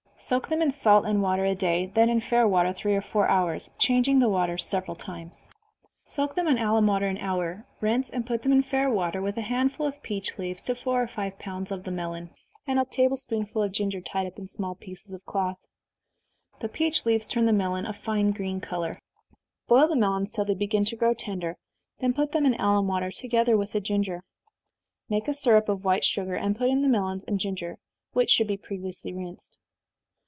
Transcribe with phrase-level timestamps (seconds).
[0.23, 3.27] Soak them in salt and water a day, then in fair water three or four
[3.27, 5.47] hours, changing the water several times.
[6.05, 9.35] Soak them in alum water an hour rinse and put them in fair water, with
[9.37, 12.29] a handful of peach leaves to four or five pounds of the melon,
[12.67, 15.57] and a table spoonful of ginger, tied up in small pieces of cloth.
[16.59, 18.99] The peach leaves turn the melon a fine green color.
[19.67, 21.57] Boil the melons till they begin to grow tender,
[21.99, 24.21] then put them in alum water, together with the ginger.
[25.09, 27.79] Make a syrup of white sugar, and put in the melons and ginger,
[28.13, 29.57] (which should be previously rinsed.)